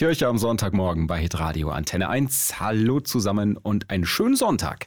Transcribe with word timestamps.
Kirche 0.00 0.28
am 0.28 0.38
Sonntagmorgen 0.38 1.06
bei 1.06 1.18
Hitradio 1.18 1.68
Antenne 1.68 2.08
1. 2.08 2.58
Hallo 2.58 3.00
zusammen 3.00 3.58
und 3.58 3.90
einen 3.90 4.06
schönen 4.06 4.34
Sonntag. 4.34 4.86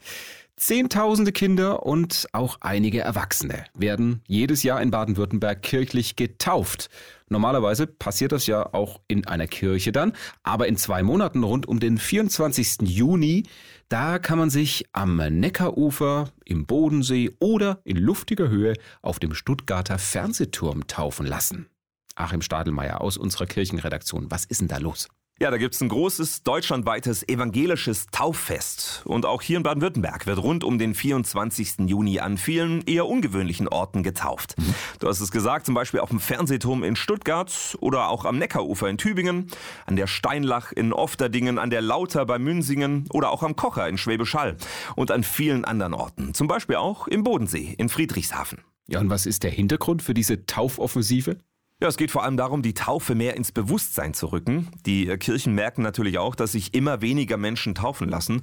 Zehntausende 0.55 1.31
Kinder 1.31 1.85
und 1.85 2.25
auch 2.31 2.57
einige 2.61 3.01
Erwachsene 3.01 3.65
werden 3.77 4.23
jedes 4.25 4.63
Jahr 4.63 4.81
in 4.81 4.89
Baden-Württemberg 4.89 5.61
kirchlich 5.61 6.15
getauft. 6.15 6.89
Normalerweise 7.29 7.85
passiert 7.85 8.31
das 8.31 8.47
ja 8.47 8.73
auch 8.73 9.01
in 9.07 9.27
einer 9.27 9.45
Kirche 9.45 9.91
dann, 9.91 10.13
aber 10.41 10.67
in 10.67 10.77
zwei 10.77 11.03
Monaten 11.03 11.43
rund 11.43 11.67
um 11.67 11.79
den 11.79 11.99
24. 11.99 12.77
Juni, 12.81 13.43
da 13.89 14.17
kann 14.17 14.39
man 14.39 14.49
sich 14.49 14.87
am 14.93 15.17
Neckarufer, 15.17 16.29
im 16.43 16.65
Bodensee 16.65 17.29
oder 17.39 17.81
in 17.83 17.97
luftiger 17.97 18.49
Höhe 18.49 18.73
auf 19.03 19.19
dem 19.19 19.35
Stuttgarter 19.35 19.99
Fernsehturm 19.99 20.87
taufen 20.87 21.27
lassen. 21.27 21.67
Achim 22.15 22.41
Stadelmeier 22.41 23.01
aus 23.01 23.17
unserer 23.17 23.45
Kirchenredaktion, 23.45 24.29
was 24.29 24.45
ist 24.45 24.61
denn 24.61 24.67
da 24.67 24.77
los? 24.77 25.07
Ja, 25.39 25.49
da 25.49 25.57
gibt's 25.57 25.81
ein 25.81 25.89
großes 25.89 26.43
deutschlandweites 26.43 27.27
evangelisches 27.27 28.05
Tauffest. 28.11 29.01
Und 29.03 29.25
auch 29.25 29.41
hier 29.41 29.57
in 29.57 29.63
Baden-Württemberg 29.63 30.27
wird 30.27 30.37
rund 30.37 30.63
um 30.63 30.77
den 30.77 30.93
24. 30.93 31.87
Juni 31.87 32.19
an 32.19 32.37
vielen 32.37 32.83
eher 32.83 33.07
ungewöhnlichen 33.07 33.67
Orten 33.67 34.03
getauft. 34.03 34.53
Mhm. 34.57 34.75
Du 34.99 35.07
hast 35.07 35.21
es 35.21 35.31
gesagt, 35.31 35.65
zum 35.65 35.73
Beispiel 35.73 36.01
auf 36.01 36.09
dem 36.09 36.19
Fernsehturm 36.19 36.83
in 36.83 36.95
Stuttgart 36.95 37.75
oder 37.79 38.09
auch 38.09 38.25
am 38.25 38.37
Neckarufer 38.37 38.87
in 38.87 38.99
Tübingen, 38.99 39.47
an 39.87 39.95
der 39.95 40.05
Steinlach 40.05 40.71
in 40.71 40.93
Ofterdingen, 40.93 41.57
an 41.57 41.71
der 41.71 41.81
Lauter 41.81 42.27
bei 42.27 42.37
Münsingen 42.37 43.07
oder 43.11 43.31
auch 43.31 43.41
am 43.41 43.55
Kocher 43.55 43.89
in 43.89 43.97
Schwäbisch 43.97 44.35
Hall 44.35 44.55
und 44.95 45.09
an 45.09 45.23
vielen 45.23 45.65
anderen 45.65 45.95
Orten. 45.95 46.35
Zum 46.35 46.47
Beispiel 46.47 46.75
auch 46.75 47.07
im 47.07 47.23
Bodensee 47.23 47.73
in 47.75 47.89
Friedrichshafen. 47.89 48.59
Ja, 48.87 48.99
und 48.99 49.09
was 49.09 49.25
ist 49.25 49.43
der 49.43 49.51
Hintergrund 49.51 50.03
für 50.03 50.13
diese 50.13 50.45
Taufoffensive? 50.45 51.37
Ja, 51.83 51.89
es 51.89 51.97
geht 51.97 52.11
vor 52.11 52.23
allem 52.23 52.37
darum, 52.37 52.61
die 52.61 52.73
Taufe 52.73 53.13
mehr 53.13 53.35
ins 53.35 53.51
Bewusstsein 53.51 54.13
zu 54.13 54.27
rücken. 54.27 54.69
Die 54.85 55.09
äh, 55.09 55.17
Kirchen 55.17 55.53
merken 55.53 55.81
natürlich 55.81 56.17
auch, 56.17 56.33
dass 56.33 56.53
sich 56.53 56.73
immer 56.73 57.01
weniger 57.01 57.35
Menschen 57.35 57.75
taufen 57.75 58.07
lassen. 58.07 58.35
Mhm. 58.35 58.41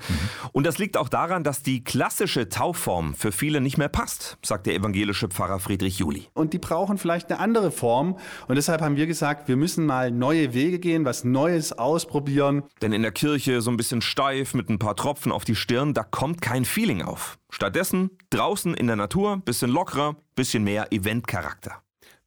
Und 0.53 0.67
das 0.67 0.77
liegt 0.77 0.99
auch 0.99 1.09
daran, 1.09 1.43
dass 1.43 1.63
die 1.63 1.83
klassische 1.83 2.51
Taufform 2.51 3.15
für 3.15 3.33
viele 3.33 3.63
nicht 3.63 3.79
mehr 3.79 3.89
passt, 3.89 4.37
sagt 4.45 4.67
der 4.67 4.75
evangelische 4.75 5.29
Pfarrer 5.29 5.59
Friedrich 5.59 5.99
Juli. 5.99 6.29
Und 6.35 6.53
die 6.53 6.59
brauchen 6.59 6.99
vielleicht 6.99 7.31
eine 7.31 7.41
andere 7.41 7.71
Form. 7.71 8.19
Und 8.47 8.57
deshalb 8.57 8.83
haben 8.83 8.97
wir 8.97 9.07
gesagt, 9.07 9.49
wir 9.49 9.57
müssen 9.57 9.87
mal 9.87 10.11
neue 10.11 10.53
Wege 10.53 10.79
gehen, 10.79 11.07
was 11.07 11.25
Neues 11.25 11.73
ausprobieren. 11.73 12.65
Denn 12.83 12.93
in 12.93 13.01
der 13.01 13.13
Kirche 13.13 13.63
so 13.63 13.71
ein 13.71 13.79
bisschen 13.79 14.03
steif 14.03 14.53
mit 14.53 14.69
ein 14.69 14.79
paar 14.79 14.97
Tropfen 14.97 15.33
auf 15.33 15.47
die 15.47 15.57
Stirn, 15.57 15.95
da 15.95 16.03
kommt 16.03 16.43
kein 16.43 16.67
Feeling 16.67 17.01
auf. 17.01 17.39
Stattdessen 17.49 18.11
draußen 18.29 18.75
in 18.75 18.87
der 18.87 18.97
Natur, 18.97 19.39
bisschen 19.39 19.71
lockerer, 19.71 20.17
bisschen 20.35 20.63
mehr 20.63 20.93
Eventcharakter. 20.93 21.81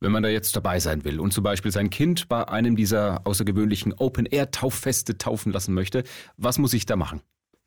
Wenn 0.04 0.12
man 0.12 0.22
da 0.22 0.28
jetzt 0.28 0.54
dabei 0.54 0.82
sein 0.82 1.06
will 1.06 1.18
und 1.22 1.32
zum 1.32 1.46
Beispiel 1.46 1.72
sein 1.72 1.90
Kind 1.90 2.28
bei 2.28 2.46
einem 2.50 2.76
dieser 2.76 3.22
außergewöhnlichen 3.26 3.94
Open-Air-Tauffeste 3.94 5.18
taufen 5.18 5.54
lassen 5.54 5.74
möchte, 5.74 6.04
was 6.36 6.58
muss 6.58 6.74
ich 6.74 6.86
da 6.86 6.98
machen? 6.98 7.22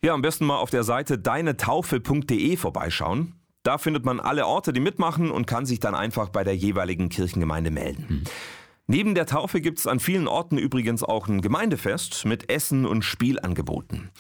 Ja, 0.04 0.12
am 0.12 0.20
besten 0.20 0.44
mal 0.44 0.58
auf 0.58 0.68
der 0.68 0.84
Seite 0.84 1.16
deinetaufe.de 1.16 2.58
vorbeischauen. 2.58 3.32
Da 3.62 3.78
findet 3.78 4.04
man 4.04 4.20
alle 4.20 4.46
Orte, 4.46 4.74
die 4.74 4.80
mitmachen 4.80 5.30
und 5.30 5.46
kann 5.46 5.64
sich 5.64 5.80
dann 5.80 5.94
einfach 5.94 6.28
bei 6.28 6.44
der 6.44 6.54
jeweiligen 6.54 7.08
Kirchengemeinde 7.08 7.70
melden. 7.70 8.04
Hm. 8.06 8.24
Neben 8.86 9.14
der 9.14 9.24
Taufe 9.24 9.62
gibt's 9.62 9.86
an 9.86 9.98
vielen 9.98 10.28
Orten 10.28 10.58
übrigens 10.58 11.02
auch 11.02 11.28
ein 11.28 11.40
Gemeindefest 11.40 12.26
mit 12.26 12.50
Essen 12.50 12.84
und 12.84 13.02
Spielangeboten. 13.02 14.10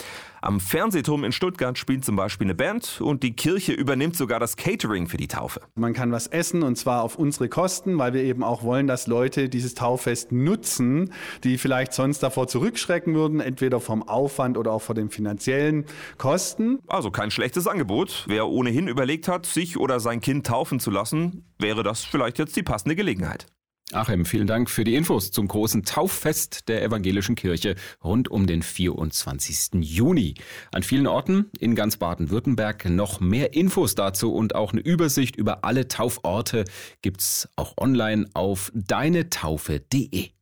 Am 0.46 0.60
Fernsehturm 0.60 1.24
in 1.24 1.32
Stuttgart 1.32 1.76
spielt 1.76 2.04
zum 2.04 2.14
Beispiel 2.14 2.46
eine 2.46 2.54
Band 2.54 3.00
und 3.00 3.24
die 3.24 3.34
Kirche 3.34 3.72
übernimmt 3.72 4.14
sogar 4.14 4.38
das 4.38 4.54
Catering 4.54 5.08
für 5.08 5.16
die 5.16 5.26
Taufe. 5.26 5.60
Man 5.74 5.92
kann 5.92 6.12
was 6.12 6.28
essen 6.28 6.62
und 6.62 6.76
zwar 6.76 7.02
auf 7.02 7.16
unsere 7.16 7.48
Kosten, 7.48 7.98
weil 7.98 8.12
wir 8.12 8.22
eben 8.22 8.44
auch 8.44 8.62
wollen, 8.62 8.86
dass 8.86 9.08
Leute 9.08 9.48
dieses 9.48 9.74
Tauffest 9.74 10.30
nutzen, 10.30 11.12
die 11.42 11.58
vielleicht 11.58 11.94
sonst 11.94 12.22
davor 12.22 12.46
zurückschrecken 12.46 13.12
würden, 13.16 13.40
entweder 13.40 13.80
vom 13.80 14.06
Aufwand 14.06 14.56
oder 14.56 14.70
auch 14.70 14.82
vor 14.82 14.94
den 14.94 15.10
finanziellen 15.10 15.84
Kosten. 16.16 16.78
Also 16.86 17.10
kein 17.10 17.32
schlechtes 17.32 17.66
Angebot. 17.66 18.24
Wer 18.28 18.46
ohnehin 18.46 18.86
überlegt 18.86 19.26
hat, 19.26 19.46
sich 19.46 19.76
oder 19.76 19.98
sein 19.98 20.20
Kind 20.20 20.46
taufen 20.46 20.78
zu 20.78 20.92
lassen, 20.92 21.44
wäre 21.58 21.82
das 21.82 22.04
vielleicht 22.04 22.38
jetzt 22.38 22.54
die 22.54 22.62
passende 22.62 22.94
Gelegenheit. 22.94 23.48
Achim, 23.96 24.26
vielen 24.26 24.46
Dank 24.46 24.68
für 24.68 24.84
die 24.84 24.94
Infos 24.94 25.30
zum 25.30 25.48
großen 25.48 25.82
Tauffest 25.82 26.68
der 26.68 26.82
evangelischen 26.82 27.34
Kirche 27.34 27.76
rund 28.04 28.30
um 28.30 28.46
den 28.46 28.62
24. 28.62 29.80
Juni. 29.80 30.34
An 30.70 30.82
vielen 30.82 31.06
Orten 31.06 31.46
in 31.58 31.74
ganz 31.74 31.96
Baden-Württemberg 31.96 32.90
noch 32.90 33.20
mehr 33.20 33.54
Infos 33.54 33.94
dazu 33.94 34.34
und 34.34 34.54
auch 34.54 34.72
eine 34.72 34.82
Übersicht 34.82 35.36
über 35.36 35.64
alle 35.64 35.88
Tauforte 35.88 36.64
gibt's 37.00 37.48
auch 37.56 37.72
online 37.78 38.26
auf 38.34 38.70
deinetaufe.de. 38.74 40.35